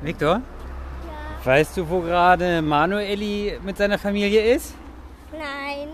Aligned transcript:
Viktor, 0.00 0.36
Ja. 0.36 1.44
weißt 1.46 1.76
du, 1.76 1.88
wo 1.88 2.00
gerade 2.00 2.62
Manueli 2.62 3.58
mit 3.62 3.76
seiner 3.76 3.98
Familie 3.98 4.54
ist? 4.54 4.74
Nein. 5.32 5.88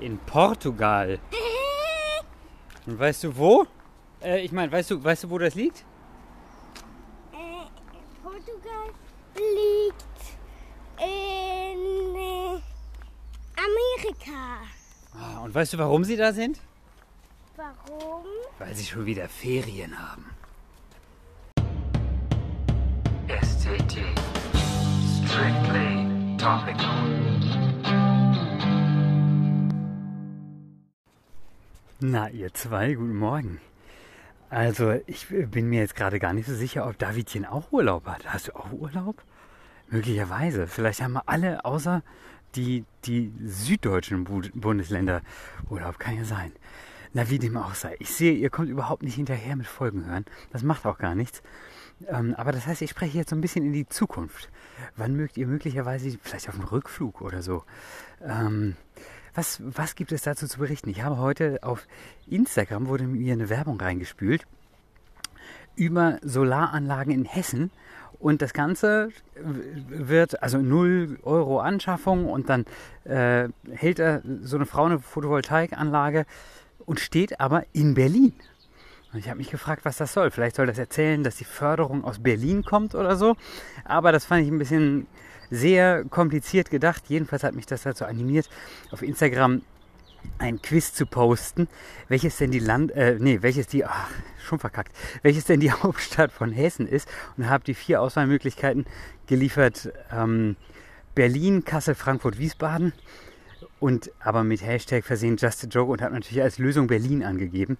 In 0.00 0.18
Portugal. 0.18 1.18
Und 2.86 2.98
weißt 2.98 3.24
du 3.24 3.36
wo? 3.36 3.66
Äh, 4.22 4.40
ich 4.44 4.52
meine, 4.52 4.70
weißt 4.70 4.90
du, 4.90 5.02
weißt 5.02 5.24
du, 5.24 5.30
wo 5.30 5.38
das 5.38 5.54
liegt? 5.54 5.84
Äh, 7.32 7.66
Portugal 8.22 8.88
liegt 9.34 10.04
in 10.98 12.14
äh, 12.14 12.60
Amerika. 13.56 14.60
Ah, 15.18 15.42
Und 15.44 15.54
weißt 15.54 15.72
du, 15.72 15.78
warum 15.78 16.04
sie 16.04 16.16
da 16.16 16.32
sind? 16.32 16.60
Warum? 17.56 18.24
Weil 18.58 18.74
sie 18.74 18.84
schon 18.84 19.06
wieder 19.06 19.28
Ferien 19.28 19.98
haben. 19.98 20.26
STT. 23.66 23.98
Strictly 25.26 26.36
topical. 26.38 27.02
Na, 31.98 32.28
ihr 32.28 32.54
zwei, 32.54 32.94
guten 32.94 33.16
Morgen. 33.16 33.60
Also, 34.50 34.92
ich 35.06 35.26
bin 35.28 35.68
mir 35.68 35.80
jetzt 35.80 35.96
gerade 35.96 36.20
gar 36.20 36.32
nicht 36.32 36.46
so 36.46 36.54
sicher, 36.54 36.86
ob 36.86 36.96
Davidchen 36.98 37.44
auch 37.44 37.72
Urlaub 37.72 38.06
hat. 38.06 38.32
Hast 38.32 38.48
du 38.48 38.54
auch 38.54 38.70
Urlaub? 38.70 39.24
Möglicherweise. 39.88 40.68
Vielleicht 40.68 41.02
haben 41.02 41.14
wir 41.14 41.28
alle 41.28 41.64
außer 41.64 42.02
die, 42.54 42.84
die 43.04 43.32
süddeutschen 43.44 44.22
Bu 44.22 44.42
Bundesländer 44.54 45.22
Urlaub. 45.68 45.98
Kann 45.98 46.16
ja 46.16 46.24
sein. 46.24 46.52
Na, 47.14 47.30
wie 47.30 47.40
dem 47.40 47.56
auch 47.56 47.74
sei. 47.74 47.96
Ich 47.98 48.10
sehe, 48.10 48.34
ihr 48.34 48.50
kommt 48.50 48.68
überhaupt 48.68 49.02
nicht 49.02 49.16
hinterher 49.16 49.56
mit 49.56 49.66
Folgen 49.66 50.06
hören. 50.06 50.24
Das 50.52 50.62
macht 50.62 50.86
auch 50.86 50.98
gar 50.98 51.16
nichts. 51.16 51.42
Ähm, 52.08 52.34
aber 52.36 52.52
das 52.52 52.66
heißt, 52.66 52.82
ich 52.82 52.90
spreche 52.90 53.18
jetzt 53.18 53.30
so 53.30 53.36
ein 53.36 53.40
bisschen 53.40 53.64
in 53.64 53.72
die 53.72 53.88
Zukunft. 53.88 54.50
Wann 54.96 55.16
mögt 55.16 55.36
ihr 55.36 55.46
möglicherweise, 55.46 56.18
vielleicht 56.22 56.48
auf 56.48 56.56
dem 56.56 56.64
Rückflug 56.64 57.22
oder 57.22 57.42
so, 57.42 57.64
ähm, 58.22 58.76
was, 59.34 59.60
was 59.62 59.94
gibt 59.94 60.12
es 60.12 60.22
dazu 60.22 60.46
zu 60.46 60.58
berichten? 60.58 60.88
Ich 60.88 61.02
habe 61.02 61.18
heute 61.18 61.58
auf 61.62 61.86
Instagram 62.26 62.86
wurde 62.86 63.04
mir 63.04 63.32
eine 63.32 63.48
Werbung 63.48 63.80
reingespült 63.80 64.46
über 65.74 66.18
Solaranlagen 66.22 67.12
in 67.12 67.24
Hessen. 67.24 67.70
Und 68.18 68.40
das 68.40 68.54
Ganze 68.54 69.10
wird, 69.88 70.42
also 70.42 70.56
0 70.56 71.18
Euro 71.22 71.60
Anschaffung 71.60 72.26
und 72.26 72.48
dann 72.48 72.64
äh, 73.04 73.50
hält 73.70 73.98
da 73.98 74.22
so 74.40 74.56
eine 74.56 74.64
Frau 74.64 74.84
eine 74.84 75.00
Photovoltaikanlage 75.00 76.24
und 76.86 76.98
steht 76.98 77.40
aber 77.40 77.64
in 77.74 77.92
Berlin. 77.92 78.32
Und 79.16 79.20
ich 79.20 79.30
habe 79.30 79.38
mich 79.38 79.50
gefragt, 79.50 79.86
was 79.86 79.96
das 79.96 80.12
soll. 80.12 80.30
Vielleicht 80.30 80.56
soll 80.56 80.66
das 80.66 80.76
erzählen, 80.76 81.24
dass 81.24 81.36
die 81.36 81.46
Förderung 81.46 82.04
aus 82.04 82.18
Berlin 82.18 82.64
kommt 82.64 82.94
oder 82.94 83.16
so. 83.16 83.34
Aber 83.86 84.12
das 84.12 84.26
fand 84.26 84.44
ich 84.44 84.52
ein 84.52 84.58
bisschen 84.58 85.06
sehr 85.48 86.04
kompliziert 86.04 86.68
gedacht. 86.68 87.04
Jedenfalls 87.08 87.42
hat 87.42 87.54
mich 87.54 87.64
das 87.64 87.84
dazu 87.84 88.04
animiert, 88.04 88.50
auf 88.90 89.00
Instagram 89.00 89.62
ein 90.36 90.60
Quiz 90.60 90.92
zu 90.92 91.06
posten, 91.06 91.66
welches 92.08 92.36
denn 92.36 92.50
die 92.50 92.58
Land, 92.58 92.92
äh, 92.92 93.16
nee, 93.18 93.38
welches 93.40 93.68
die, 93.68 93.86
ach, 93.86 94.10
schon 94.38 94.58
verkackt, 94.58 94.94
welches 95.22 95.46
denn 95.46 95.60
die 95.60 95.72
Hauptstadt 95.82 96.30
von 96.30 96.52
Hessen 96.52 96.86
ist 96.86 97.08
und 97.38 97.48
habe 97.48 97.64
die 97.64 97.72
vier 97.72 98.02
Auswahlmöglichkeiten 98.02 98.84
geliefert: 99.26 99.94
ähm, 100.12 100.56
Berlin, 101.14 101.64
Kassel, 101.64 101.94
Frankfurt, 101.94 102.38
Wiesbaden 102.38 102.92
und 103.80 104.10
aber 104.20 104.44
mit 104.44 104.60
Hashtag 104.60 105.06
versehen 105.06 105.38
Just 105.38 105.64
a 105.64 105.68
Joke 105.68 105.90
und 105.90 106.02
habe 106.02 106.12
natürlich 106.12 106.42
als 106.42 106.58
Lösung 106.58 106.86
Berlin 106.86 107.24
angegeben. 107.24 107.78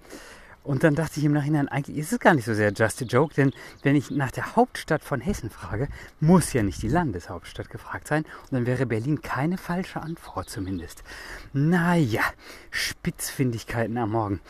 Und 0.67 0.83
dann 0.83 0.97
dachte 0.97 1.21
ich 1.21 1.25
im 1.25 1.33
Nachhinein, 1.33 1.69
eigentlich 1.69 1.97
ist 1.97 2.13
es 2.13 2.19
gar 2.19 2.35
nicht 2.35 2.45
so 2.45 2.53
sehr 2.53 2.73
just 2.73 3.01
a 3.01 3.05
joke, 3.05 3.33
denn 3.35 3.53
wenn 3.85 3.95
ich 3.95 4.11
nach 4.11 4.33
der 4.33 4.57
Hauptstadt 4.57 5.05
von 5.05 5.21
Hessen 5.21 5.49
frage, 5.49 5.87
muss 6.19 6.53
ja 6.53 6.65
nicht 6.65 6.83
die 6.83 6.89
Landeshauptstadt 6.89 7.71
gefragt 7.71 8.09
sein. 8.09 8.25
Und 8.43 8.53
dann 8.53 8.67
wäre 8.67 8.85
Berlin 8.85 9.23
keine 9.23 9.59
falsche 9.59 10.01
Antwort 10.01 10.51
zumindest. 10.51 11.05
Naja, 11.53 12.23
Spitzfindigkeiten 12.73 13.97
am 13.97 14.11
Morgen. 14.11 14.41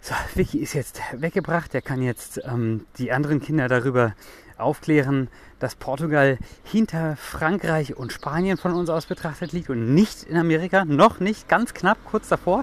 So, 0.00 0.14
Vicky 0.36 0.58
ist 0.58 0.74
jetzt 0.74 1.00
weggebracht. 1.12 1.74
Er 1.74 1.82
kann 1.82 2.02
jetzt 2.02 2.40
ähm, 2.44 2.86
die 2.98 3.10
anderen 3.10 3.40
Kinder 3.40 3.66
darüber 3.66 4.14
aufklären, 4.58 5.26
dass 5.58 5.74
Portugal 5.74 6.38
hinter 6.62 7.16
Frankreich 7.16 7.96
und 7.96 8.12
Spanien 8.12 8.58
von 8.58 8.74
uns 8.74 8.88
aus 8.90 9.06
betrachtet 9.06 9.52
liegt 9.52 9.70
und 9.70 9.92
nicht 9.92 10.22
in 10.22 10.36
Amerika. 10.36 10.84
Noch 10.84 11.18
nicht, 11.18 11.48
ganz 11.48 11.74
knapp, 11.74 11.98
kurz 12.04 12.28
davor. 12.28 12.62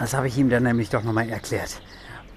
Das 0.00 0.14
habe 0.14 0.28
ich 0.28 0.38
ihm 0.38 0.48
dann 0.48 0.62
nämlich 0.62 0.88
doch 0.88 1.04
nochmal 1.04 1.28
erklärt. 1.28 1.82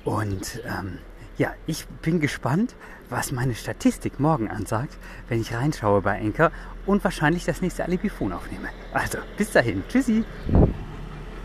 Und 0.04 0.62
ähm, 0.66 1.00
ja, 1.38 1.54
ich 1.66 1.88
bin 1.88 2.20
gespannt, 2.20 2.76
was 3.10 3.32
meine 3.32 3.56
Statistik 3.56 4.20
morgen 4.20 4.50
ansagt, 4.50 4.98
wenn 5.30 5.40
ich 5.40 5.54
reinschaue 5.54 6.02
bei 6.02 6.18
Enker 6.18 6.52
und 6.86 7.06
wahrscheinlich 7.06 7.46
das 7.46 7.62
nächste 7.62 7.86
Alibifon 7.86 8.34
aufnehme. 8.34 8.68
Also, 8.92 9.20
bis 9.38 9.52
dahin. 9.52 9.82
Tschüssi. 9.88 10.26